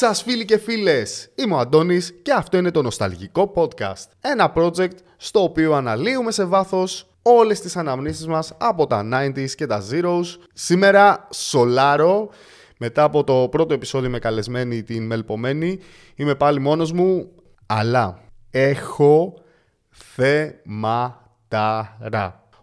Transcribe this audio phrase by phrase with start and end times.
[0.00, 1.30] Γεια σας φίλοι και φίλες!
[1.34, 4.06] Είμαι ο Αντώνης και αυτό είναι το Νοσταλγικό Podcast.
[4.20, 9.66] Ένα project στο οποίο αναλύουμε σε βάθος όλες τις αναμνήσεις μας από τα 90s και
[9.66, 10.24] τα Zeros.
[10.52, 12.28] Σήμερα σολάρω,
[12.78, 15.78] μετά από το πρώτο επεισόδιο με καλεσμένη την Μελπομένη,
[16.14, 17.30] είμαι πάλι μόνος μου,
[17.66, 19.34] αλλά έχω
[19.90, 21.14] θεματάρα.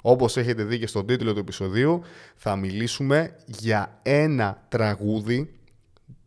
[0.01, 2.01] Όπως έχετε δει και στον τίτλο του επεισοδίου,
[2.35, 5.56] θα μιλήσουμε για ένα τραγούδι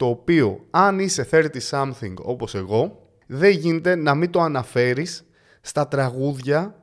[0.00, 5.24] το οποίο αν είσαι 30 something όπως εγώ, δεν γίνεται να μην το αναφέρεις
[5.60, 6.82] στα τραγούδια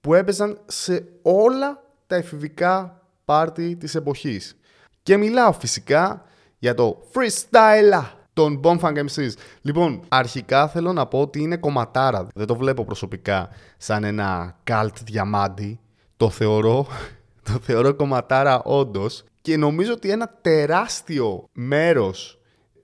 [0.00, 4.56] που έπαιζαν σε όλα τα εφηβικά πάρτι της εποχής.
[5.02, 6.24] Και μιλάω φυσικά
[6.58, 9.32] για το freestyle των Bomb MCs.
[9.60, 12.26] Λοιπόν, αρχικά θέλω να πω ότι είναι κομματάρα.
[12.34, 15.80] Δεν το βλέπω προσωπικά σαν ένα cult διαμάντι.
[16.16, 16.86] Το θεωρώ,
[17.52, 19.24] το θεωρώ κομματάρα όντως.
[19.40, 22.37] Και νομίζω ότι ένα τεράστιο μέρος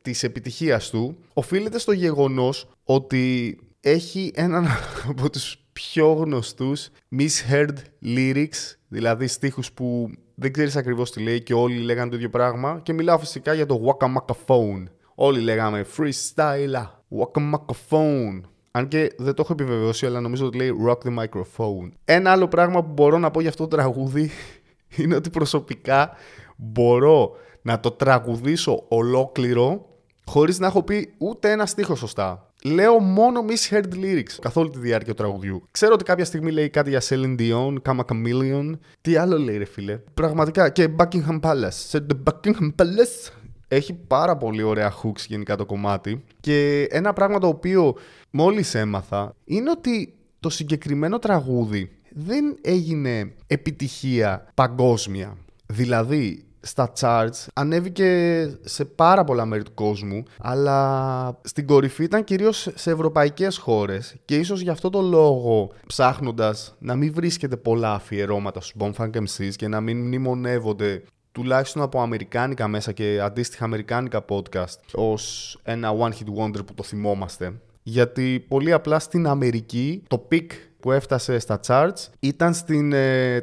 [0.05, 4.67] της επιτυχίας του οφείλεται στο γεγονός ότι έχει έναν
[5.09, 6.89] από τους πιο γνωστούς
[7.19, 7.75] misheard
[8.05, 12.81] lyrics, δηλαδή στίχους που δεν ξέρεις ακριβώς τι λέει και όλοι λέγανε το ίδιο πράγμα
[12.83, 14.85] και μιλάω φυσικά για το Waka Maka Phone.
[15.15, 16.87] Όλοι λέγαμε freestyle,
[17.19, 18.41] Waka Maka Phone.
[18.71, 21.91] Αν και δεν το έχω επιβεβαιώσει, αλλά νομίζω ότι λέει rock the microphone.
[22.05, 24.31] Ένα άλλο πράγμα που μπορώ να πω για αυτό το τραγούδι
[24.97, 26.11] είναι ότι προσωπικά
[26.57, 29.94] μπορώ να το τραγουδήσω ολόκληρο
[30.27, 32.53] χωρίς να έχω πει ούτε ένα στίχο σωστά.
[32.65, 35.69] Λέω μόνο misheard lyrics καθ' όλη τη διάρκεια του τραγουδιού.
[35.71, 38.71] Ξέρω ότι κάποια στιγμή λέει κάτι για Celine Dion, Kama Chameleon.
[39.01, 40.01] Τι άλλο λέει, ρε φίλε.
[40.15, 40.69] Πραγματικά.
[40.69, 41.69] Και Buckingham Palace.
[41.71, 43.33] Σε the Buckingham Palace.
[43.69, 46.25] Έχει πάρα πολύ ωραία hooks γενικά το κομμάτι.
[46.41, 47.97] Και ένα πράγμα το οποίο
[48.31, 55.37] μόλις έμαθα είναι ότι το συγκεκριμένο τραγούδι δεν έγινε επιτυχία παγκόσμια.
[55.67, 62.69] Δηλαδή, στα charts, ανέβηκε σε πάρα πολλά μέρη του κόσμου, αλλά στην κορυφή ήταν κυρίως
[62.75, 68.61] σε ευρωπαϊκές χώρες και ίσως γι' αυτό το λόγο ψάχνοντας να μην βρίσκεται πολλά αφιερώματα
[68.61, 74.79] στους Bomb MCs και να μην μνημονεύονται τουλάχιστον από αμερικάνικα μέσα και αντίστοιχα αμερικάνικα podcast
[74.95, 77.53] ως ένα one hit wonder που το θυμόμαστε.
[77.83, 80.47] Γιατί πολύ απλά στην Αμερική το peak
[80.81, 82.93] που έφτασε στα charts ήταν στην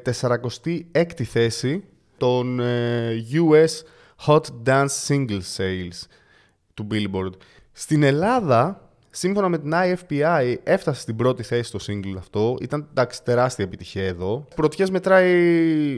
[0.04, 1.84] 46η ε, θέση
[2.22, 3.84] των ε, US
[4.26, 6.08] Hot Dance Single Sales
[6.74, 7.32] του Billboard.
[7.72, 12.58] Στην Ελλάδα, σύμφωνα με την IFPI, έφτασε στην πρώτη θέση στο single αυτό.
[12.62, 14.48] Ήταν εντάξει, τεράστια επιτυχία εδώ.
[14.56, 15.32] Πρωτιές μετράει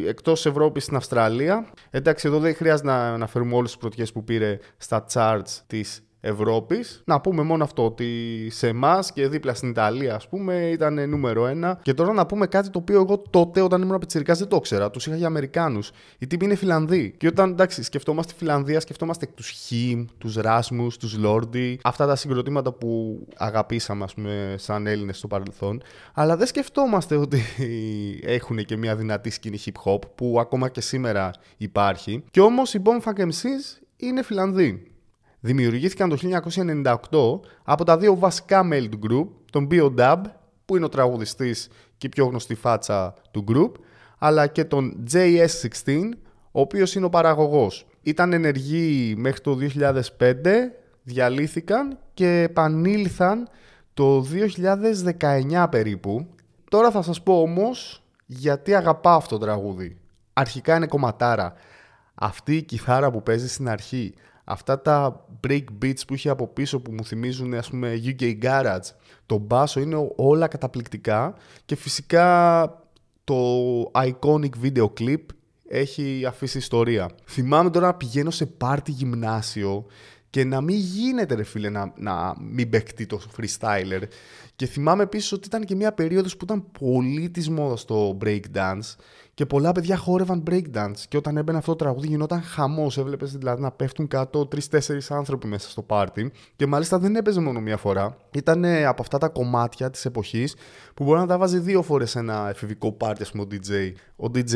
[0.08, 1.68] εκτός Ευρώπης στην Αυστραλία.
[1.90, 7.02] Εντάξει, εδώ δεν χρειάζεται να αναφέρουμε όλες τις πρωτιές που πήρε στα charts της Ευρώπης.
[7.06, 8.08] Να πούμε μόνο αυτό, ότι
[8.52, 11.80] σε εμάς και δίπλα στην Ιταλία, ας πούμε, ήταν νούμερο ένα.
[11.82, 14.90] Και τώρα να πούμε κάτι το οποίο εγώ τότε, όταν ήμουν πιτσυρικά, δεν το ήξερα.
[14.90, 15.92] Τους είχα για Αμερικάνους.
[16.18, 17.14] Οι τύποι είναι Φιλανδοί.
[17.18, 21.80] Και όταν εντάξει, σκεφτόμαστε Φιλανδία, σκεφτόμαστε τους Χιμ, τους Ράσμους, τους Λόρντι.
[21.84, 25.82] Αυτά τα συγκροτήματα που αγαπήσαμε, ας πούμε, σαν Έλληνες στο παρελθόν.
[26.14, 27.42] Αλλά δεν σκεφτόμαστε ότι
[28.22, 32.24] έχουν και μια δυνατή σκηνή hip hop που ακόμα και σήμερα υπάρχει.
[32.32, 34.93] Και όμως οι Bomb MCs είναι Φιλανδοί
[35.44, 36.18] δημιουργήθηκαν το
[37.42, 40.22] 1998 από τα δύο βασικά μέλη του group, τον Bio Dub,
[40.66, 43.72] που είναι ο τραγουδιστής και η πιο γνωστή φάτσα του group,
[44.18, 46.10] αλλά και τον JS16,
[46.52, 47.88] ο οποίος είναι ο παραγωγός.
[48.02, 50.72] Ήταν ενεργοί μέχρι το 2005,
[51.04, 53.48] διαλύθηκαν και επανήλθαν
[53.94, 54.26] το
[55.52, 56.28] 2019 περίπου.
[56.70, 59.98] Τώρα θα σας πω όμως γιατί αγαπάω αυτό το τραγούδι.
[60.34, 61.54] Αρχικά είναι κομματάρα.
[62.16, 66.80] Αυτή η κιθάρα που παίζει στην αρχή, αυτά τα break beats που είχε από πίσω
[66.80, 68.92] που μου θυμίζουν ας πούμε UK Garage
[69.26, 72.68] το μπάσο είναι όλα καταπληκτικά και φυσικά
[73.24, 73.36] το
[73.94, 75.22] iconic video clip
[75.68, 77.10] έχει αφήσει ιστορία.
[77.26, 79.86] Θυμάμαι τώρα να πηγαίνω σε πάρτι γυμνάσιο
[80.30, 84.02] και να μην γίνεται ρε φίλε να, να μην παιχτεί το freestyler.
[84.56, 88.96] Και θυμάμαι επίσης ότι ήταν και μια περίοδος που ήταν πολύ της μόδας το breakdance
[89.34, 90.98] και πολλά παιδιά χόρευαν breakdance.
[91.08, 92.98] Και όταν έμπαινε αυτό το τραγούδι, γινόταν χαμός.
[92.98, 96.32] Έβλεπες δηλαδή να πέφτουν κάτω τρει-τέσσερι άνθρωποι μέσα στο πάρτι.
[96.56, 98.18] Και μάλιστα δεν έπαιζε μόνο μία φορά.
[98.32, 100.56] Ήταν από αυτά τα κομμάτια της εποχής
[100.94, 103.92] που μπορεί να τα βάζει δύο φορές σε ένα εφηβικό πάρτι, ας πούμε, ο DJ.
[104.16, 104.56] Ο DJ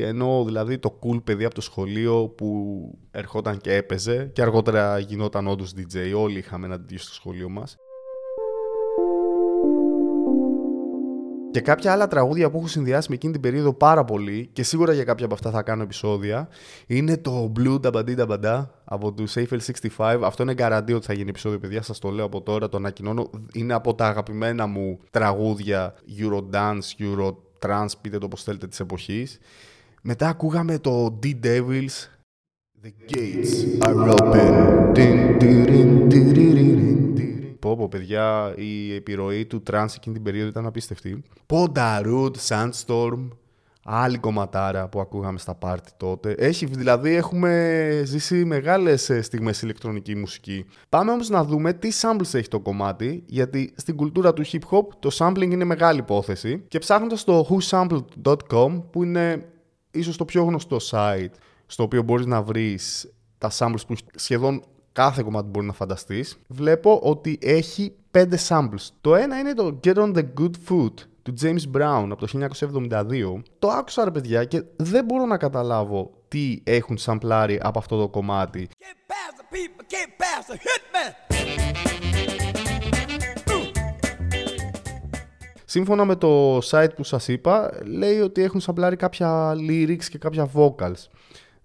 [0.00, 2.78] ενώ δηλαδή το cool παιδί από το σχολείο που
[3.10, 6.12] ερχόταν και έπαιζε και αργότερα γινόταν όντως DJ.
[6.16, 7.76] Όλοι είχαμε ένα τέτοιο στο σχολείο μας.
[11.58, 14.92] Και κάποια άλλα τραγούδια που έχω συνδυάσει με εκείνη την περίοδο πάρα πολύ και σίγουρα
[14.92, 16.48] για κάποια από αυτά θα κάνω επεισόδια
[16.86, 19.58] είναι το Blue Dabadi Dabada από τους Eiffel
[19.96, 20.20] 65.
[20.24, 21.82] Αυτό είναι γκαραντί ότι θα γίνει επεισόδιο, παιδιά.
[21.82, 23.30] Σας το λέω από τώρα, το ανακοινώνω.
[23.52, 29.38] Είναι από τα αγαπημένα μου τραγούδια Eurodance, Eurotrance, πείτε το όπως θέλετε της εποχής.
[30.02, 32.08] Μετά ακούγαμε το D-Devils.
[32.82, 33.52] The gates
[33.86, 34.58] are open.
[37.58, 41.22] Πω πω παιδιά, η επιρροή του trance εκείνη την περίοδο ήταν απίστευτη.
[41.46, 43.28] Darude, Sandstorm,
[43.90, 46.34] άλλη κομματάρα που ακούγαμε στα πάρτι τότε.
[46.38, 50.64] Έχει, δηλαδή έχουμε ζήσει μεγάλες ε, στιγμές ηλεκτρονική μουσική.
[50.88, 54.86] Πάμε όμως να δούμε τι samples έχει το κομμάτι, γιατί στην κουλτούρα του hip hop
[54.98, 59.48] το sampling είναι μεγάλη υπόθεση και ψάχνοντας το whosampled.com που είναι
[59.90, 61.32] ίσως το πιο γνωστό site
[61.66, 64.62] στο οποίο μπορείς να βρεις τα samples που σχεδόν
[64.98, 68.88] κάθε κομμάτι μπορεί να φανταστείς, βλέπω ότι έχει πέντε samples.
[69.00, 70.92] Το ένα είναι το Get on the Good Food
[71.22, 73.42] του James Brown από το 1972.
[73.58, 78.08] Το άκουσα ρε παιδιά και δεν μπορώ να καταλάβω τι έχουν σαμπλάρει από αυτό το
[78.08, 78.68] κομμάτι.
[85.64, 90.50] Σύμφωνα με το site που σας είπα, λέει ότι έχουν σαμπλάρει κάποια lyrics και κάποια
[90.54, 91.17] vocals.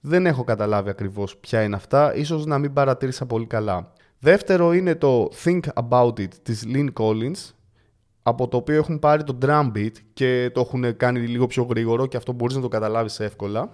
[0.05, 3.93] Δεν έχω καταλάβει ακριβώς ποια είναι αυτά, ίσως να μην παρατήρησα πολύ καλά.
[4.19, 5.59] Δεύτερο είναι το Think
[5.89, 7.51] About It της Lynn Collins,
[8.23, 12.05] από το οποίο έχουν πάρει το drum beat και το έχουν κάνει λίγο πιο γρήγορο
[12.05, 13.71] και αυτό μπορείς να το καταλάβεις εύκολα.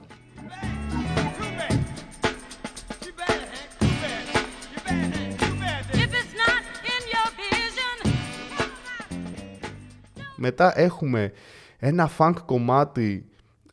[10.36, 11.32] Μετά έχουμε
[11.78, 13.30] ένα funk κομμάτι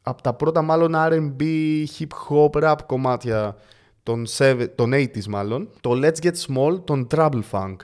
[0.09, 1.43] από τα πρώτα μάλλον R&B,
[1.99, 3.57] hip hop, rap κομμάτια
[4.03, 4.27] των,
[4.79, 7.77] 80s μάλλον, το Let's Get Small των Trouble Funk.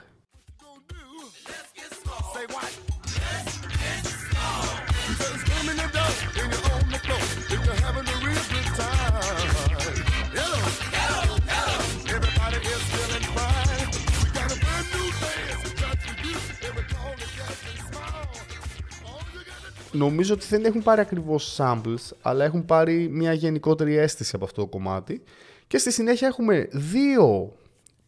[19.93, 24.61] Νομίζω ότι δεν έχουν πάρει ακριβώς samples, αλλά έχουν πάρει μια γενικότερη αίσθηση από αυτό
[24.61, 25.23] το κομμάτι.
[25.67, 27.53] Και στη συνέχεια έχουμε δύο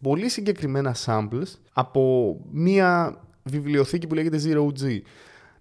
[0.01, 4.99] πολύ συγκεκριμένα samples από μια βιβλιοθήκη που λέγεται Zero G.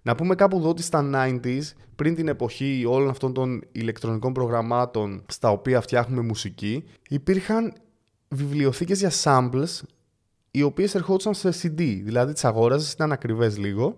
[0.01, 1.61] Να πούμε κάπου εδώ ότι στα 90s,
[1.95, 7.73] πριν την εποχή όλων αυτών των ηλεκτρονικών προγραμμάτων στα οποία φτιάχνουμε μουσική, υπήρχαν
[8.27, 9.81] βιβλιοθήκες για samples
[10.51, 13.95] οι οποίες ερχόντουσαν σε CD, δηλαδή τις αγόραζες, ήταν ακριβές λίγο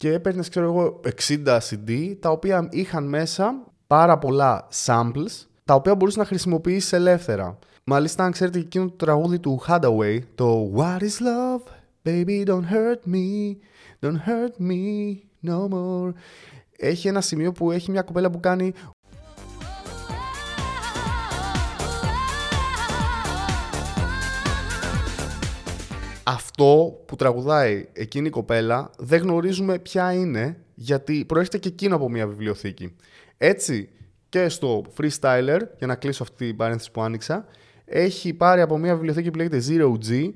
[0.00, 5.94] και έπαιρνες, ξέρω εγώ, 60 CD, τα οποία είχαν μέσα πάρα πολλά samples, τα οποία
[5.94, 7.58] μπορούσε να χρησιμοποιήσει ελεύθερα.
[7.84, 11.62] Μάλιστα, αν ξέρετε εκείνο το τραγούδι του Hadaway, το What is love,
[12.04, 13.56] baby don't hurt me,
[14.00, 15.14] don't hurt me
[15.46, 16.12] no more.
[16.76, 18.72] Έχει ένα σημείο που έχει μια κοπέλα που κάνει
[26.22, 32.08] αυτό που τραγουδάει εκείνη η κοπέλα δεν γνωρίζουμε ποια είναι γιατί προέρχεται και εκείνο από
[32.10, 32.96] μια βιβλιοθήκη.
[33.36, 33.88] Έτσι
[34.28, 37.44] και στο Freestyler, για να κλείσω αυτή την παρένθεση που άνοιξα,
[37.84, 40.30] έχει πάρει από μια βιβλιοθήκη που λέγεται Zero G,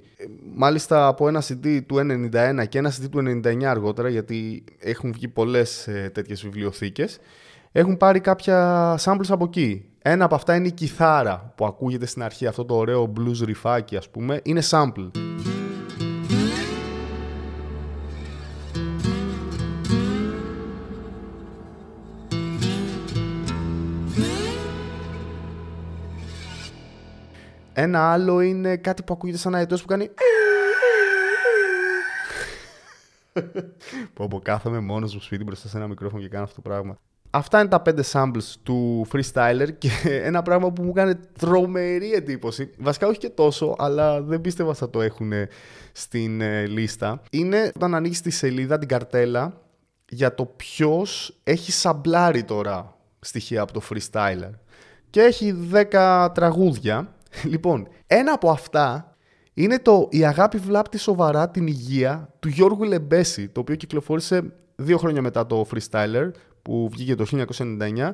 [0.55, 5.29] μάλιστα από ένα CD του 91 και ένα CD του 99 αργότερα, γιατί έχουν βγει
[5.29, 7.19] πολλές ε, τέτοιες βιβλιοθήκες.
[7.73, 9.85] Έχουν πάρει κάποια samples από εκεί.
[10.03, 13.97] Ένα από αυτά είναι η κιθάρα που ακούγεται στην αρχή, αυτό το ωραίο blues ριφάκι
[13.97, 15.34] ας πούμε, είναι sample.
[27.77, 30.11] Ένα άλλο είναι κάτι που ακούγεται σαν αετός που κάνει...
[34.15, 36.99] Πω πω κάθομαι μόνος μου σπίτι μπροστά σε ένα μικρόφωνο και κάνω αυτό το πράγμα.
[37.31, 39.91] Αυτά είναι τα πέντε samples του freestyler και
[40.31, 42.71] ένα πράγμα που μου κάνει τρομερή εντύπωση.
[42.79, 45.33] Βασικά όχι και τόσο, αλλά δεν πίστευα θα το έχουν
[45.93, 47.23] στην ε, λίστα.
[47.31, 49.61] Είναι όταν ανοίγεις τη σελίδα, την καρτέλα,
[50.09, 54.51] για το ποιος έχει σαμπλάρει τώρα στοιχεία από το freestyler.
[55.11, 57.14] Και έχει 10 τραγούδια
[57.53, 59.17] Λοιπόν, ένα από αυτά
[59.55, 64.99] είναι το «Η αγάπη βλάπτει σοβαρά την υγεία» του Γιώργου Λεμπέση, το οποίο κυκλοφόρησε δύο
[64.99, 66.31] χρόνια μετά το Freestyler,
[66.63, 68.13] που βγήκε το 1999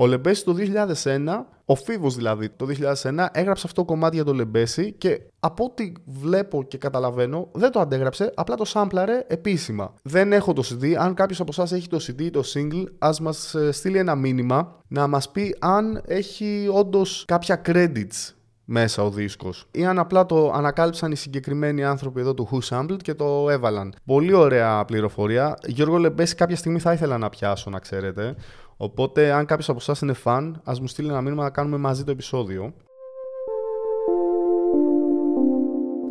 [0.00, 0.54] Ο Λεμπέση το
[1.02, 1.18] 2001,
[1.64, 2.66] ο Φίβος δηλαδή το
[3.02, 7.70] 2001, έγραψε αυτό το κομμάτι για το Λεμπέση και από ό,τι βλέπω και καταλαβαίνω δεν
[7.70, 9.94] το αντέγραψε, απλά το σάμπλαρε επίσημα.
[10.02, 13.20] Δεν έχω το CD, αν κάποιος από εσάς έχει το CD ή το single, ας
[13.20, 19.10] μας ε, στείλει ένα μήνυμα να μας πει αν έχει όντως κάποια credits μέσα ο
[19.10, 23.50] δίσκος ή αν απλά το ανακάλυψαν οι συγκεκριμένοι άνθρωποι εδώ του Who Sampled και το
[23.50, 23.94] έβαλαν.
[24.04, 25.56] Πολύ ωραία πληροφορία.
[25.66, 28.34] Γιώργο Λεμπέση κάποια στιγμή θα ήθελα να πιάσω να ξέρετε.
[28.82, 32.04] Οπότε αν κάποιος από εσάς είναι φαν, ας μου στείλει ένα μήνυμα να κάνουμε μαζί
[32.04, 32.74] το επεισόδιο.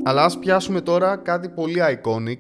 [0.04, 2.40] Αλλά ας πιάσουμε τώρα κάτι πολύ iconic,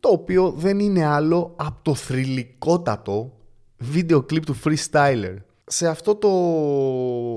[0.00, 3.32] το οποίο δεν είναι άλλο από το θρηλυκότατο
[3.78, 6.30] βίντεο κλιπ του Freestyler σε αυτό το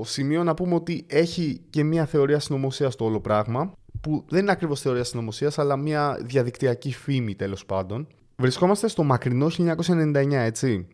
[0.04, 4.50] σημείο να πούμε ότι έχει και μια θεωρία συνωμοσίας στο όλο πράγμα, που δεν είναι
[4.50, 8.06] ακριβώς θεωρία συνωμοσίας, αλλά μια διαδικτυακή φήμη τέλος πάντων.
[8.36, 10.86] Βρισκόμαστε στο μακρινό 1999, έτσι.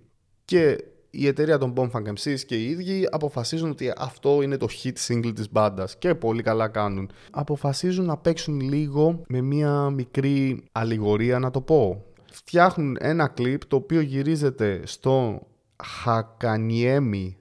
[0.44, 4.92] Και η εταιρεία των Bombfunk MCs και οι ίδιοι αποφασίζουν ότι αυτό είναι το hit
[5.08, 7.10] single της μπάντας και πολύ καλά κάνουν.
[7.30, 12.04] Αποφασίζουν να παίξουν λίγο με μια μικρή αλληγορία να το πω.
[12.32, 15.46] Φτιάχνουν ένα κλιπ το οποίο γυρίζεται στο
[16.04, 17.34] Hakaniemi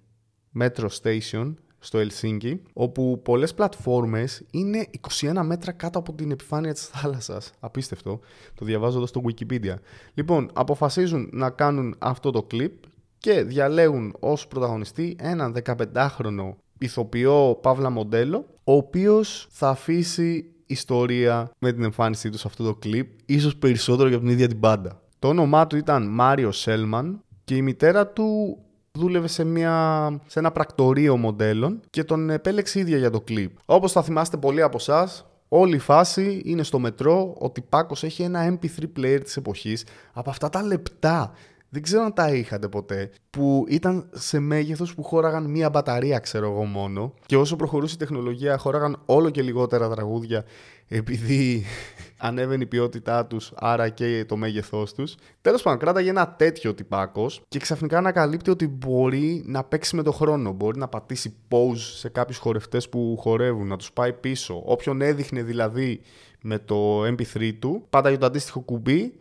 [0.60, 4.90] Metro Station στο Ελσίνκι, όπου πολλές πλατφόρμες είναι
[5.22, 7.52] 21 μέτρα κάτω από την επιφάνεια της θάλασσας.
[7.60, 8.20] Απίστευτο.
[8.56, 9.76] Το διαβάζω εδώ στο Wikipedia.
[10.14, 12.74] Λοιπόν, αποφασίζουν να κάνουν αυτό το κλιπ
[13.22, 21.72] και διαλέγουν ως πρωταγωνιστή έναν 15χρονο ηθοποιό παύλα μοντέλο, ο οποίος θα αφήσει ιστορία με
[21.72, 25.02] την εμφάνισή του σε αυτό το κλιπ, ίσως περισσότερο για την ίδια την μπάντα.
[25.20, 28.58] Το όνομά του ήταν Μάριο Σέλμαν και η μητέρα του
[28.92, 33.52] δούλευε σε, μια, σε ένα πρακτορείο μοντέλων και τον επέλεξε ίδια για το κλιπ.
[33.66, 38.24] Όπως θα θυμάστε πολλοί από εσάς, όλη η φάση είναι στο μετρό ότι Πάκος έχει
[38.24, 41.32] ένα MP3 player της εποχής από αυτά τα λεπτά
[41.74, 46.46] δεν ξέρω αν τα είχατε ποτέ, που ήταν σε μέγεθος που χώραγαν μία μπαταρία, ξέρω
[46.52, 47.14] εγώ μόνο.
[47.26, 50.46] Και όσο προχωρούσε η τεχνολογία, χώραγαν όλο και λιγότερα τραγούδια,
[50.88, 51.64] επειδή
[52.28, 55.16] ανέβαινε η ποιότητά τους, άρα και το μέγεθός τους.
[55.42, 60.12] Τέλος πάντων, κράταγε ένα τέτοιο τυπάκος και ξαφνικά ανακαλύπτει ότι μπορεί να παίξει με το
[60.12, 60.52] χρόνο.
[60.52, 64.62] Μπορεί να πατήσει pause σε κάποιους χορευτές που χορεύουν, να τους πάει πίσω.
[64.66, 66.02] Όποιον έδειχνε δηλαδή
[66.42, 69.14] με το MP3 του, πάντα το αντίστοιχο κουμπί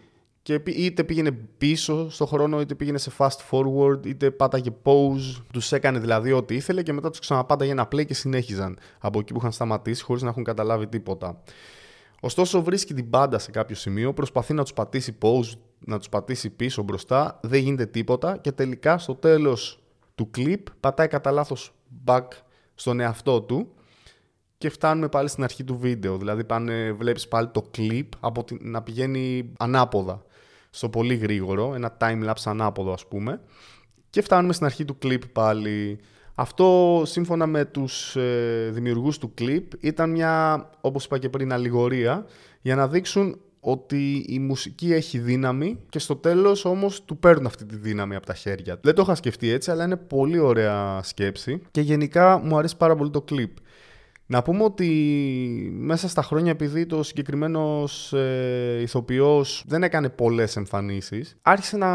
[0.58, 5.42] και είτε πήγαινε πίσω στο χρόνο, είτε πήγαινε σε fast forward, είτε πάταγε pause.
[5.52, 9.32] Τους έκανε δηλαδή ό,τι ήθελε και μετά τους ξαναπάταγε ένα play και συνέχιζαν από εκεί
[9.32, 11.42] που είχαν σταματήσει χωρίς να έχουν καταλάβει τίποτα.
[12.20, 16.50] Ωστόσο, βρίσκει την μπάντα σε κάποιο σημείο, προσπαθεί να τους πατήσει pause, να τους πατήσει
[16.50, 19.82] πίσω μπροστά, δεν γίνεται τίποτα και τελικά στο τέλος
[20.14, 21.72] του clip πατάει κατά λάθος
[22.04, 22.26] back
[22.74, 23.68] στον εαυτό του
[24.58, 26.16] και φτάνουμε πάλι στην αρχή του βίντεο.
[26.18, 30.22] Δηλαδή πάνε, βλέπεις πάλι το clip από την, να πηγαίνει ανάποδα
[30.70, 33.40] στο πολύ γρήγορο, ένα time-lapse ανάποδο ας πούμε.
[34.10, 35.98] Και φτάνουμε στην αρχή του κλιπ πάλι.
[36.34, 42.26] Αυτό σύμφωνα με τους ε, δημιουργούς του κλιπ ήταν μια, όπως είπα και πριν, αλληγορία
[42.60, 47.64] για να δείξουν ότι η μουσική έχει δύναμη και στο τέλος όμως του παίρνουν αυτή
[47.64, 48.78] τη δύναμη από τα χέρια.
[48.82, 52.96] Δεν το είχα σκεφτεί έτσι, αλλά είναι πολύ ωραία σκέψη και γενικά μου αρέσει πάρα
[52.96, 53.50] πολύ το κλιπ.
[54.32, 54.88] Να πούμε ότι
[55.72, 61.90] μέσα στα χρόνια επειδή το συγκεκριμένος ε, ηθοποιός δεν έκανε πολλές εμφανίσεις άρχισε να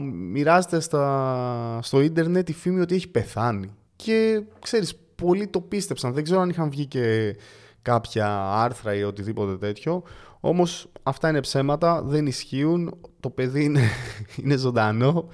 [0.00, 3.70] μοιράζεται στα, στο ίντερνετ η φήμη ότι έχει πεθάνει.
[3.96, 6.12] Και ξέρεις, πολλοί το πίστεψαν.
[6.12, 7.36] Δεν ξέρω αν είχαν βγει και
[7.82, 10.02] κάποια άρθρα ή οτιδήποτε τέτοιο.
[10.40, 12.94] Όμως αυτά είναι ψέματα, δεν ισχύουν.
[13.20, 13.80] Το παιδί είναι,
[14.42, 15.28] είναι ζωντανό.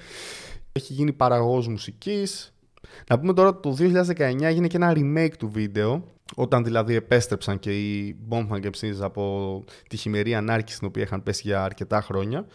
[0.72, 2.54] Έχει γίνει παραγωγός μουσικής.
[3.08, 7.58] Να πούμε τώρα ότι το 2019 έγινε και ένα remake του βίντεο όταν δηλαδή επέστρεψαν
[7.58, 12.46] και οι Bombfunk MCs από τη χειμερή ανάρκη στην οποία είχαν πέσει για αρκετά χρόνια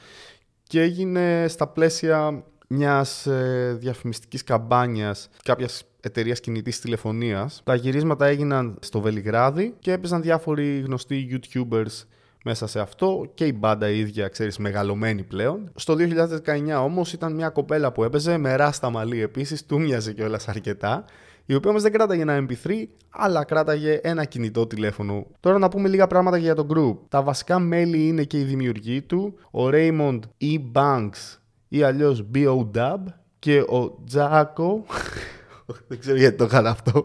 [0.63, 7.61] και έγινε στα πλαίσια μιας ε, διαφημιστικής καμπάνιας κάποιας εταιρείας κινητής τηλεφωνίας.
[7.63, 12.05] Τα γυρίσματα έγιναν στο Βελιγράδι και έπαιζαν διάφοροι γνωστοί YouTubers
[12.43, 15.71] μέσα σε αυτό και η μπάντα η ίδια, ξέρεις, μεγαλωμένη πλέον.
[15.75, 20.47] Στο 2019 όμως ήταν μια κοπέλα που έπαιζε με ράστα μαλλί επίσης, του μοιάζε κιόλας
[20.47, 21.05] αρκετά
[21.45, 25.25] η οποία όμως δεν κράταγε ένα MP3, αλλά κράταγε ένα κινητό τηλέφωνο.
[25.39, 26.97] Τώρα να πούμε λίγα πράγματα για το group.
[27.09, 30.61] Τα βασικά μέλη είναι και οι δημιουργοί του, ο Raymond E.
[30.73, 32.97] Banks ή αλλιώς B.O.W.
[33.39, 34.85] και ο Τζάκο,
[35.87, 37.03] δεν ξέρω γιατί το έκανα αυτό,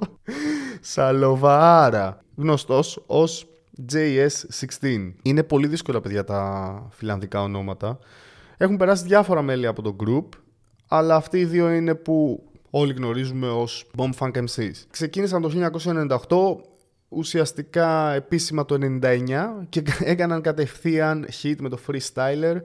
[0.80, 3.46] Σαλοβάρα, γνωστός ως
[3.92, 5.12] JS16.
[5.22, 7.98] Είναι πολύ δύσκολα παιδιά τα φιλανδικά ονόματα.
[8.56, 10.28] Έχουν περάσει διάφορα μέλη από το group,
[10.88, 12.42] αλλά αυτοί οι δύο είναι που
[12.78, 14.84] όλοι γνωρίζουμε ως Bomb Funk MCs.
[14.90, 15.50] Ξεκίνησαν το
[16.28, 16.64] 1998,
[17.08, 22.56] ουσιαστικά επίσημα το 1999 και έκαναν κατευθείαν hit με το Freestyler.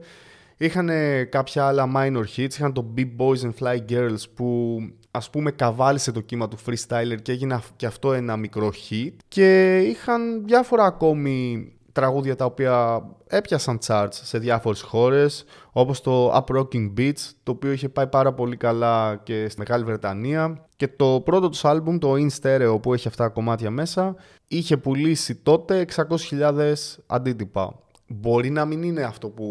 [0.56, 0.90] Είχαν
[1.28, 4.78] κάποια άλλα minor hits, είχαν το Big Boys and Fly Girls που
[5.10, 9.78] ας πούμε καβάλισε το κύμα του freestyler και έγινε και αυτό ένα μικρό hit και
[9.78, 16.92] είχαν διάφορα ακόμη τραγούδια τα οποία έπιασαν charts σε διάφορες χώρες όπως το Up Rocking
[16.98, 21.48] Beats το οποίο είχε πάει πάρα πολύ καλά και στη Μεγάλη Βρετανία και το πρώτο
[21.48, 24.16] τους άλμπουμ το In Stereo που έχει αυτά τα κομμάτια μέσα
[24.48, 25.86] είχε πουλήσει τότε
[26.30, 26.74] 600.000
[27.06, 27.78] αντίτυπα.
[28.06, 29.46] Μπορεί να μην είναι αυτό που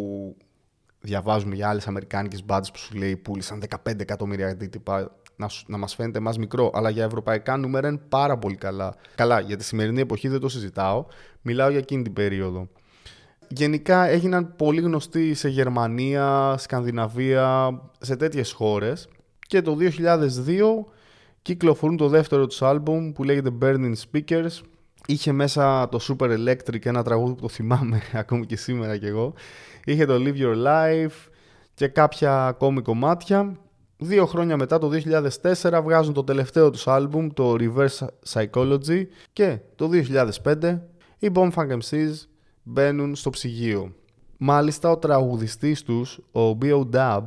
[1.00, 5.96] διαβάζουμε για άλλες αμερικάνικες μπάντες που σου λέει πούλησαν 15 εκατομμύρια αντίτυπα να, να μας
[5.96, 8.96] φαίνεται μας μικρό, αλλά για ευρωπαϊκά νούμερα είναι πάρα πολύ καλά.
[9.16, 11.06] Καλά, για τη σημερινή εποχή δεν το συζητάω,
[11.42, 12.68] μιλάω για εκείνη την περίοδο.
[13.48, 19.08] Γενικά έγιναν πολύ γνωστοί σε Γερμανία, Σκανδιναβία, σε τέτοιες χώρες
[19.40, 19.88] και το 2002
[21.42, 24.62] κυκλοφορούν το δεύτερο τους άλμπουμ που λέγεται Burning Speakers
[25.08, 29.34] Είχε μέσα το Super Electric, ένα τραγούδι που το θυμάμαι ακόμη και σήμερα κι εγώ.
[29.86, 31.30] Είχε το Live Your Life
[31.74, 33.60] και κάποια ακόμη κομμάτια.
[34.04, 34.90] Δύο χρόνια μετά, το
[35.62, 39.04] 2004, βγάζουν το τελευταίο τους άλμπουμ, το Reverse Psychology
[39.34, 39.90] και το
[40.44, 40.80] 2005
[41.20, 42.14] οι Bomb Funk MCs
[42.64, 43.94] μπαίνουν στο ψυγείο.
[44.38, 46.84] Μάλιστα ο τραγουδιστής τους, ο B.O.
[46.94, 47.22] Dub,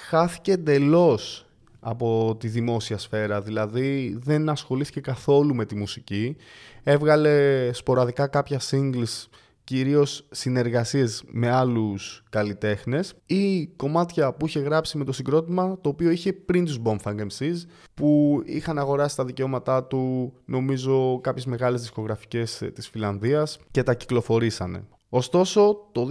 [0.00, 1.46] χάθηκε εντελώς
[1.80, 6.36] από τη δημόσια σφαίρα, δηλαδή δεν ασχολήθηκε καθόλου με τη μουσική.
[6.82, 9.26] Έβγαλε σποραδικά κάποια singles
[9.68, 16.10] κυρίως συνεργασίες με άλλους καλλιτέχνες ή κομμάτια που είχε γράψει με το συγκρότημα το οποίο
[16.10, 17.56] είχε πριν τους Bombfunk MCs
[17.94, 23.94] που είχαν αγοράσει τα δικαιώματά του νομίζω κάποιες μεγάλες δισκογραφικές ε, της Φιλανδίας και τα
[23.94, 24.84] κυκλοφορήσανε.
[25.08, 26.06] Ωστόσο το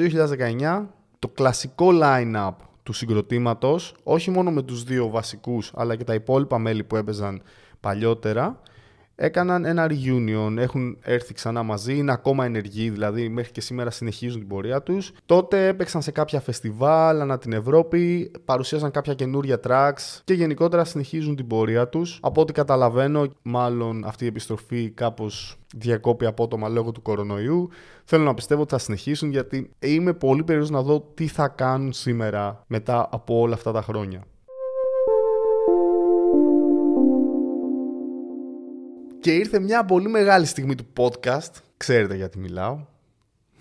[0.59, 0.85] 2019
[1.19, 6.57] το κλασικό line-up του συγκροτήματος όχι μόνο με τους δύο βασικούς αλλά και τα υπόλοιπα
[6.57, 7.41] μέλη που έπαιζαν
[7.79, 8.61] παλιότερα
[9.19, 14.39] έκαναν ένα reunion, έχουν έρθει ξανά μαζί, είναι ακόμα ενεργοί, δηλαδή μέχρι και σήμερα συνεχίζουν
[14.39, 15.11] την πορεία τους.
[15.25, 21.35] Τότε έπαιξαν σε κάποια φεστιβάλ ανά την Ευρώπη, παρουσίασαν κάποια καινούρια tracks και γενικότερα συνεχίζουν
[21.35, 22.19] την πορεία τους.
[22.21, 27.69] Από ό,τι καταλαβαίνω, μάλλον αυτή η επιστροφή κάπως διακόπη απότομα λόγω του κορονοϊού.
[28.03, 31.93] Θέλω να πιστεύω ότι θα συνεχίσουν γιατί είμαι πολύ περίεργος να δω τι θα κάνουν
[31.93, 34.23] σήμερα μετά από όλα αυτά τα χρόνια.
[39.21, 41.51] Και ήρθε μια πολύ μεγάλη στιγμή του podcast.
[41.77, 42.85] Ξέρετε γιατί μιλάω.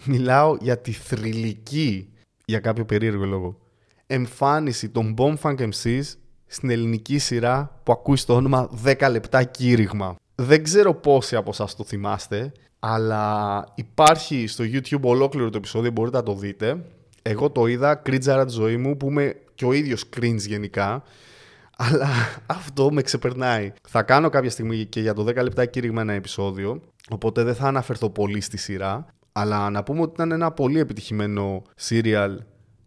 [0.05, 2.12] Μιλάω για τη θρηλυκή,
[2.45, 3.59] για κάποιο περίεργο λόγο,
[4.07, 6.03] εμφάνιση των Bomb Funk MCs
[6.47, 10.16] στην ελληνική σειρά που ακούει το όνομα 10 λεπτά κήρυγμα.
[10.35, 16.16] Δεν ξέρω πόσοι από εσάς το θυμάστε, αλλά υπάρχει στο YouTube ολόκληρο το επεισόδιο, μπορείτε
[16.16, 16.85] να το δείτε.
[17.23, 21.03] Εγώ το είδα, κρίτζαρα τη ζωή μου, που είμαι και ο ίδιος cringe γενικά.
[21.77, 22.09] Αλλά
[22.47, 23.73] αυτό με ξεπερνάει.
[23.89, 27.67] Θα κάνω κάποια στιγμή και για το 10 λεπτά κήρυγμα ένα επεισόδιο, οπότε δεν θα
[27.67, 29.07] αναφερθώ πολύ στη σειρά.
[29.33, 32.37] Αλλά να πούμε ότι ήταν ένα πολύ επιτυχημένο serial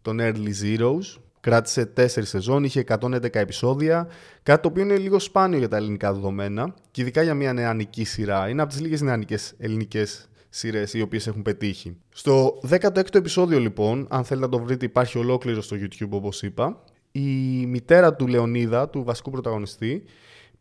[0.01, 1.21] των Early Zeros.
[1.39, 4.07] Κράτησε 4 σεζόν, είχε 111 επεισόδια,
[4.43, 8.03] κάτι το οποίο είναι λίγο σπάνιο για τα ελληνικά δεδομένα και ειδικά για μια νεανική
[8.03, 8.49] σειρά.
[8.49, 11.97] Είναι από τις λίγες νεανικές ελληνικές σειρές οι οποίες έχουν πετύχει.
[12.09, 16.83] Στο 16ο επεισόδιο, λοιπόν, αν θέλετε να το βρείτε, υπάρχει ολόκληρο στο YouTube όπως είπα
[17.11, 20.03] η μητέρα του Λεωνίδα, του βασικού πρωταγωνιστή,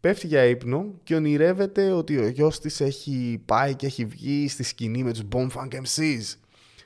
[0.01, 4.63] πέφτει για ύπνο και ονειρεύεται ότι ο γιος της έχει πάει και έχει βγει στη
[4.63, 6.37] σκηνή με τους Bomb Funk MCs.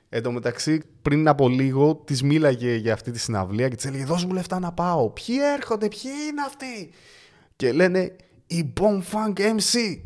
[0.09, 4.05] Εν τω μεταξύ, πριν από λίγο, της μίλαγε για αυτή τη συναυλία και της έλεγε:
[4.05, 5.11] Δώσ' μου λεφτά να πάω.
[5.11, 6.91] Ποιοι έρχονται, ποιοι είναι αυτοί;
[7.57, 10.01] Και λένε: Η Bomb Funk MC.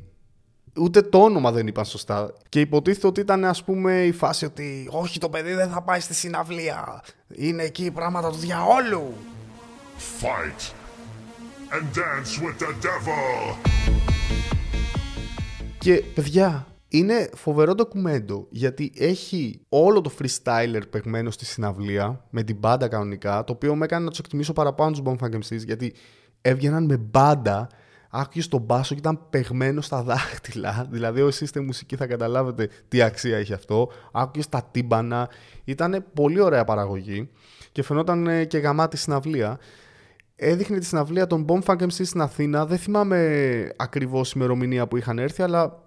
[0.79, 2.33] Ούτε το όνομα δεν είπαν σωστά.
[2.49, 6.01] Και υποτίθεται ότι ήταν, ας πούμε, η φάση ότι Όχι, το παιδί δεν θα πάει
[6.01, 7.03] στη συναυλία.
[7.35, 9.14] Είναι εκεί πράγματα του διαόλου.
[9.98, 10.74] Fight
[11.72, 13.56] and dance with the devil.
[15.78, 22.56] Και παιδιά, είναι φοβερό ντοκουμέντο γιατί έχει όλο το freestyler παιγμένο στη συναυλία με την
[22.56, 25.94] μπάντα κανονικά, το οποίο με έκανε να τους εκτιμήσω παραπάνω τους Bomb MCs γιατί
[26.40, 27.68] έβγαιναν με μπάντα
[28.11, 30.87] άκουγε τον μπάσο και ήταν παιγμένο στα δάχτυλα.
[30.90, 33.90] Δηλαδή, όσοι είστε μουσική θα καταλάβετε τι αξία έχει αυτό.
[34.12, 35.28] Άκουγες τα τύμπανα.
[35.64, 37.30] Ήταν πολύ ωραία παραγωγή
[37.72, 39.59] και φαινόταν ε, και γαμάτη συναυλία
[40.37, 42.66] έδειχνε τη συναυλία των Bomb Funk MC στην Αθήνα.
[42.66, 45.83] Δεν θυμάμαι ακριβώς ημερομηνία που είχαν έρθει, αλλά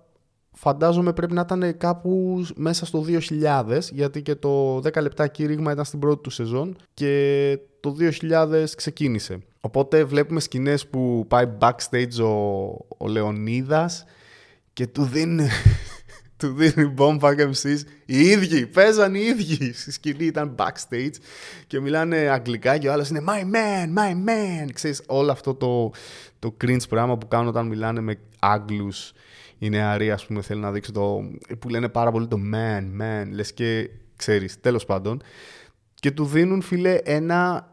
[0.51, 5.85] φαντάζομαι πρέπει να ήταν κάπου μέσα στο 2000, γιατί και το 10 λεπτά κήρυγμα ήταν
[5.85, 7.95] στην πρώτη του σεζόν και το
[8.29, 9.39] 2000 ξεκίνησε.
[9.62, 12.33] Οπότε βλέπουμε σκηνές που πάει backstage ο,
[12.97, 14.05] ο Λεωνίδας
[14.73, 15.47] και του δίνει
[16.39, 19.73] του δίνει Bomb Funk MCs οι ίδιοι, παίζαν οι ίδιοι.
[19.73, 21.13] Στη σκηνή, ήταν backstage
[21.67, 24.69] και μιλάνε αγγλικά και ο άλλος είναι my man, my man.
[24.73, 25.91] Ξέρεις όλο αυτό το,
[26.39, 29.13] το cringe πράγμα που κάνουν όταν μιλάνε με Άγγλους
[29.60, 31.21] οι νεαροί ας πούμε θέλουν να δείξουν το
[31.60, 35.21] που λένε πάρα πολύ το man, man λες και ξέρεις, τέλος πάντων.
[35.93, 37.71] Και του δίνουν φίλε ένα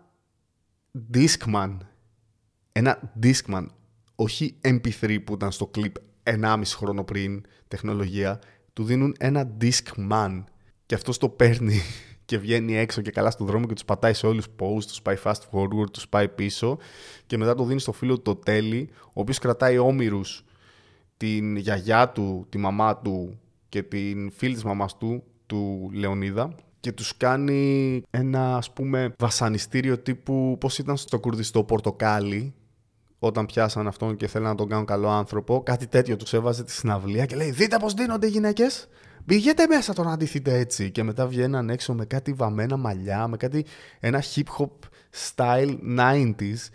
[1.15, 1.77] Discman.
[2.73, 3.67] Ένα Discman.
[4.15, 8.41] Όχι MP3 που ήταν στο clip 1,5 χρόνο πριν τεχνολογία,
[8.77, 10.45] του δίνουν ένα Discman
[10.87, 11.81] και αυτός το παίρνει
[12.25, 15.17] και βγαίνει έξω και καλά στον δρόμο και τους πατάει σε όλους post, τους πάει
[15.25, 16.79] fast forward, τους πάει πίσω.
[17.27, 20.45] Και μετά το δίνει στο φίλο του το τέλει, ο οποίος κρατάει όμοιρους
[21.17, 26.55] την γιαγιά του, τη μαμά του και την φίλη της μαμάς του, του Λεωνίδα.
[26.81, 32.55] Και τους κάνει ένα ας πούμε βασανιστήριο τύπου πώς ήταν στο κουρδιστό πορτοκάλι
[33.19, 35.63] όταν πιάσαν αυτόν και θέλουν να τον κάνουν καλό άνθρωπο.
[35.63, 38.89] Κάτι τέτοιο τους έβαζε τη συναυλία και λέει δείτε πώς δίνονται οι γυναίκες.
[39.27, 40.91] Πηγαίνετε μέσα τον αντίθετε έτσι.
[40.91, 43.65] Και μετά βγαίναν έξω με κάτι βαμμένα μαλλιά, με κάτι
[44.01, 44.71] ένα hip hop
[45.35, 46.69] style 90s,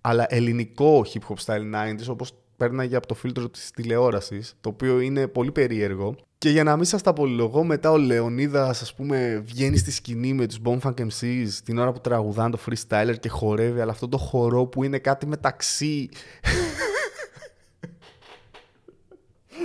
[0.00, 5.00] αλλά ελληνικό hip hop style 90s, όπως πέρναγε από το φίλτρο της τηλεόρασης, το οποίο
[5.00, 6.16] είναι πολύ περίεργο.
[6.38, 10.32] Και για να μην σας τα πολυλογώ, μετά ο Λεωνίδας, ας πούμε, βγαίνει στη σκηνή
[10.32, 14.16] με τους Bonfunk MCs την ώρα που τραγουδάνε το freestyler και χορεύει, αλλά αυτό το
[14.18, 16.08] χορό που είναι κάτι μεταξύ...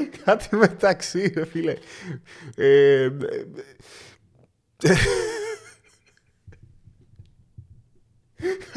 [0.26, 1.76] κάτι μεταξύ, ρε φίλε.
[2.56, 3.10] Ε, ε,
[4.82, 4.96] ε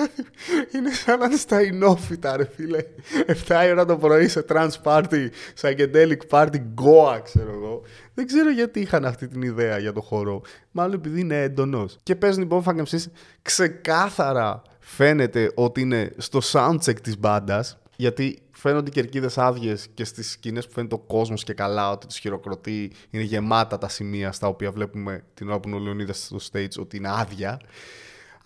[0.74, 2.78] είναι σαν να είναι στα ενόφυτα, ρε φίλε.
[3.26, 5.28] 7 η ώρα το πρωί σε trans party,
[5.60, 7.82] psychedelic party, goa, ξέρω εγώ.
[8.14, 10.42] Δεν ξέρω γιατί είχαν αυτή την ιδέα για το χώρο.
[10.70, 11.98] Μάλλον επειδή είναι έντονος.
[12.02, 13.04] Και παίζουν λοιπόν MCs
[13.42, 17.78] ξεκάθαρα φαίνεται ότι είναι στο soundcheck της μπάντας.
[17.96, 22.06] Γιατί φαίνονται οι κερκίδες άδειες και στις σκηνές που φαίνεται ο κόσμος και καλά, ότι
[22.06, 26.18] του χειροκροτεί, είναι γεμάτα τα σημεία στα οποία βλέπουμε την ώρα που είναι ο Λεωνίδας
[26.18, 27.60] στο stage ότι είναι άδεια.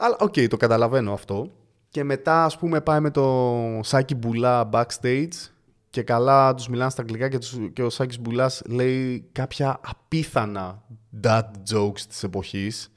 [0.05, 1.51] Αλλά οκ, okay, το καταλαβαίνω αυτό.
[1.89, 5.51] Και μετά, ας πούμε, πάει με το Σάκη Μπουλά backstage
[5.91, 10.83] και καλά τους μιλάνε στα αγγλικά και, τους, και ο Σάκης Μπουλάς λέει κάποια απίθανα
[11.23, 11.43] dad
[11.75, 12.93] jokes της εποχής.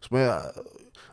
[0.00, 0.52] Ας πούμε,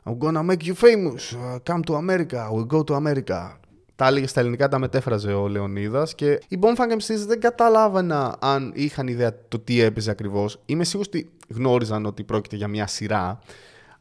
[0.04, 1.38] I'm gonna make you famous.
[1.64, 2.50] Come to America.
[2.52, 3.58] We'll go to America.
[3.96, 8.72] Τα έλεγε στα ελληνικά, τα μετέφραζε ο Λεωνίδας και οι Bomfunk MC's δεν καταλάβαινα αν
[8.76, 10.62] είχαν ιδέα το τι έπαιζε ακριβώς.
[10.66, 13.40] Είμαι σίγουρος ότι γνώριζαν ότι πρόκειται για μια σειρά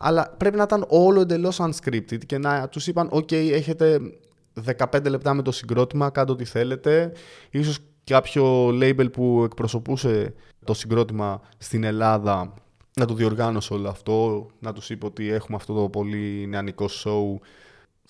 [0.06, 4.00] αλλά πρέπει να ήταν όλο εντελώς unscripted και να τους είπαν: OK, έχετε
[4.76, 7.12] 15 λεπτά με το συγκρότημα, κάντε ό,τι θέλετε.
[7.50, 12.54] Ίσως κάποιο label που εκπροσωπούσε το συγκρότημα στην Ελλάδα
[12.96, 17.46] να το διοργάνωσε όλο αυτό, να τους είπε ότι έχουμε αυτό το πολύ νεανικό show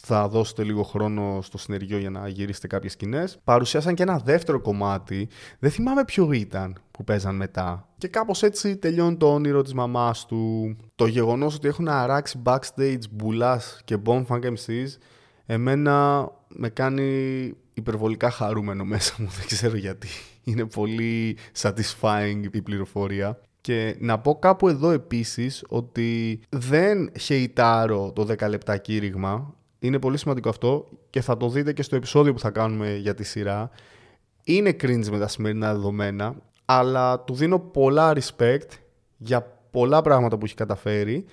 [0.06, 3.38] θα δώσετε λίγο χρόνο στο συνεργείο για να γυρίσετε κάποιες σκηνές.
[3.44, 5.28] Παρουσιάσαν και ένα δεύτερο κομμάτι.
[5.58, 7.88] Δεν θυμάμαι ποιο ήταν που παίζαν μετά.
[7.98, 10.76] Και κάπως έτσι τελειώνει το όνειρο της μαμάς του.
[10.94, 14.88] Το γεγονός ότι έχουν αράξει backstage μπουλάς και bomb funk MCs
[15.46, 19.28] εμένα με κάνει υπερβολικά χαρούμενο μέσα μου.
[19.38, 20.08] Δεν ξέρω γιατί.
[20.44, 23.40] Είναι πολύ satisfying η πληροφορία.
[23.60, 29.54] Και να πω κάπου εδώ επίσης ότι δεν χεϊτάρω το 10 λεπτά κήρυγμα
[29.87, 33.14] είναι πολύ σημαντικό αυτό και θα το δείτε και στο επεισόδιο που θα κάνουμε για
[33.14, 33.70] τη σειρά.
[34.44, 38.68] Είναι cringe με τα σημερινά δεδομένα, αλλά του δίνω πολλά respect
[39.16, 41.25] για πολλά πράγματα που έχει καταφέρει.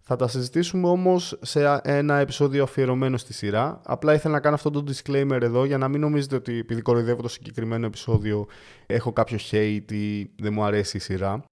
[0.00, 3.80] Θα τα συζητήσουμε όμως σε ένα επεισόδιο αφιερωμένο στη σειρά.
[3.84, 7.22] Απλά ήθελα να κάνω αυτό το disclaimer εδώ για να μην νομίζετε ότι επειδή κοροϊδεύω
[7.22, 8.46] το συγκεκριμένο επεισόδιο
[8.86, 11.44] έχω κάποιο hate ή δεν μου αρέσει η σειρά.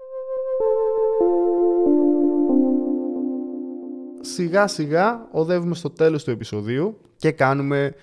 [4.25, 7.95] Σιγά σιγά οδεύουμε στο τέλος του επεισοδίου και κάνουμε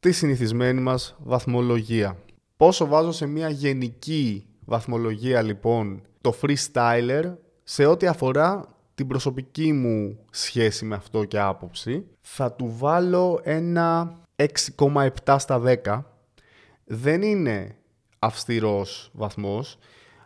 [0.00, 2.16] τη συνηθισμένη μας βαθμολογία.
[2.56, 8.64] Πόσο βάζω σε μια γενική βαθμολογία λοιπόν το freestyler σε ό,τι αφορά
[8.94, 14.16] την προσωπική μου σχέση με αυτό και άποψη θα του βάλω ένα
[14.76, 16.02] 6,7 στα 10.
[16.84, 17.76] Δεν είναι
[18.18, 19.78] αυστηρός βαθμός,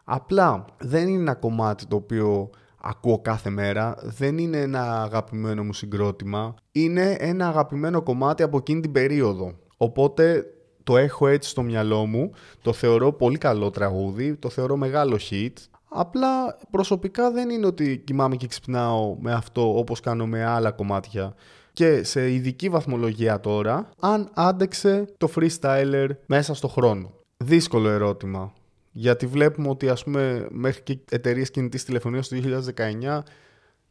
[0.04, 2.50] απλά δεν είναι ένα κομμάτι το οποίο
[2.88, 8.80] ακούω κάθε μέρα, δεν είναι ένα αγαπημένο μου συγκρότημα, είναι ένα αγαπημένο κομμάτι από εκείνη
[8.80, 9.54] την περίοδο.
[9.76, 10.44] Οπότε
[10.84, 12.30] το έχω έτσι στο μυαλό μου,
[12.62, 15.52] το θεωρώ πολύ καλό τραγούδι, το θεωρώ μεγάλο hit.
[15.88, 21.34] Απλά προσωπικά δεν είναι ότι κοιμάμαι και ξυπνάω με αυτό όπως κάνω με άλλα κομμάτια.
[21.72, 27.12] Και σε ειδική βαθμολογία τώρα, αν άντεξε το freestyler μέσα στο χρόνο.
[27.36, 28.52] Δύσκολο ερώτημα.
[29.00, 32.36] Γιατί βλέπουμε ότι ας πούμε μέχρι και εταιρείες κινητής τηλεφωνίας το
[32.76, 33.22] 2019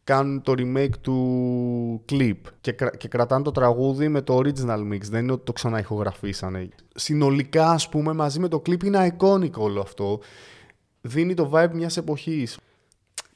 [0.03, 5.01] κάνουν το remake του clip και, και κρατάνε το τραγούδι με το original mix.
[5.01, 6.69] Δεν είναι ότι το ξαναηχογραφήσανε.
[6.95, 10.19] Συνολικά ας πούμε μαζί με το clip είναι iconic όλο αυτό.
[11.01, 12.59] Δίνει το vibe μιας εποχής.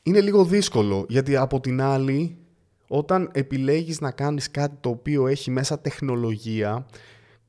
[0.03, 2.37] Είναι λίγο δύσκολο γιατί από την άλλη
[2.87, 6.85] όταν επιλέγεις να κάνεις κάτι το οποίο έχει μέσα τεχνολογία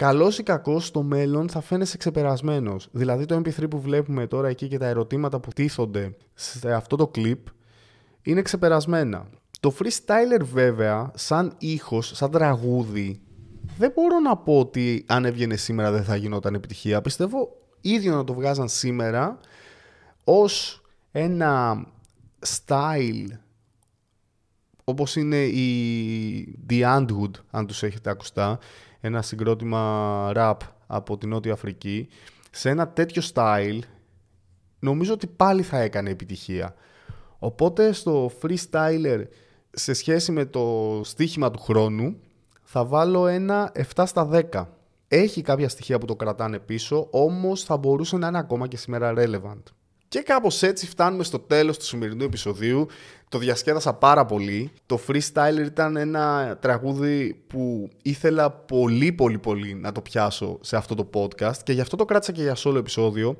[0.02, 2.88] Καλός ή κακός στο μέλλον θα φαίνεσαι ξεπερασμένος.
[2.92, 7.10] Δηλαδή το MP3 που βλέπουμε τώρα εκεί και τα ερωτήματα που τίθονται σε αυτό το
[7.14, 7.38] clip
[8.22, 9.26] είναι ξεπερασμένα.
[9.60, 13.20] Το freestyler βέβαια, σαν ήχος, σαν τραγούδι,
[13.78, 17.00] δεν μπορώ να πω ότι αν έβγαινε σήμερα δεν θα γινόταν επιτυχία.
[17.00, 19.38] Πιστεύω ίδιο να το βγάζαν σήμερα
[20.24, 21.84] ως ένα
[22.46, 23.26] style
[24.84, 28.58] όπως είναι η The Antwood, αν τους έχετε ακουστά,
[29.04, 32.08] ένα συγκρότημα rap από την Νότια Αφρική,
[32.50, 33.78] σε ένα τέτοιο style
[34.78, 36.74] νομίζω ότι πάλι θα έκανε επιτυχία.
[37.38, 39.22] Οπότε στο freestyler
[39.70, 42.16] σε σχέση με το στοίχημα του χρόνου
[42.62, 44.66] θα βάλω ένα 7 στα 10.
[45.08, 49.14] Έχει κάποια στοιχεία που το κρατάνε πίσω, όμως θα μπορούσε να είναι ακόμα και σήμερα
[49.16, 49.62] relevant.
[50.12, 52.86] Και κάπως έτσι φτάνουμε στο τέλος του σημερινού επεισοδίου.
[53.28, 54.70] Το διασκέδασα πάρα πολύ.
[54.86, 60.94] Το Freestyler ήταν ένα τραγούδι που ήθελα πολύ πολύ πολύ να το πιάσω σε αυτό
[60.94, 63.36] το podcast και γι' αυτό το κράτησα και για solo επεισόδιο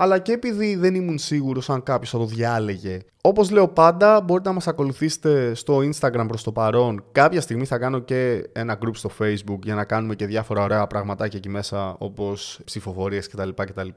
[0.00, 2.98] αλλά και επειδή δεν ήμουν σίγουρος αν κάποιος θα το διάλεγε.
[3.22, 7.04] Όπως λέω πάντα, μπορείτε να μας ακολουθήσετε στο Instagram προς το παρόν.
[7.12, 10.86] Κάποια στιγμή θα κάνω και ένα group στο Facebook για να κάνουμε και διάφορα ωραία
[10.86, 13.48] πραγματάκια εκεί μέσα, όπως ψηφοφορίες κτλ.
[13.54, 13.88] κτλ.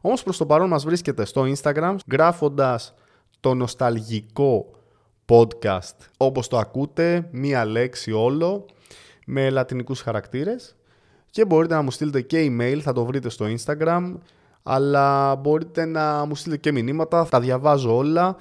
[0.00, 2.94] Όμως προς το παρόν μας βρίσκεται στο Instagram, γράφοντας
[3.40, 4.70] το νοσταλγικό
[5.26, 8.66] podcast, όπως το ακούτε, μία λέξη όλο,
[9.26, 10.76] με λατινικούς χαρακτήρες.
[11.30, 14.14] Και μπορείτε να μου στείλετε και email, θα το βρείτε στο Instagram,
[14.66, 18.36] αλλά μπορείτε να μου στείλετε και μηνύματα, τα διαβάζω όλα.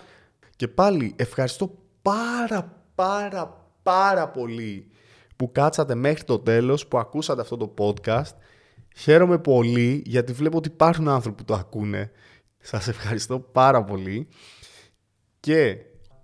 [0.56, 4.88] Και πάλι ευχαριστώ πάρα πάρα πάρα πολύ
[5.36, 8.32] που κάτσατε μέχρι το τέλος, που ακούσατε αυτό το podcast.
[8.96, 12.12] Χαίρομαι πολύ γιατί βλέπω ότι υπάρχουν άνθρωποι που το ακούνε.
[12.60, 14.28] Σας ευχαριστώ πάρα πολύ.
[15.40, 15.78] Και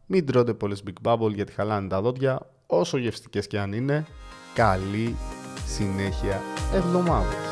[0.05, 4.05] μην τρώτε πολλές Big Bubble γιατί χαλάνε τα δόντια, όσο γευστικές και αν είναι.
[4.53, 5.15] Καλή
[5.65, 6.41] συνέχεια
[6.73, 7.48] εβδομάδα.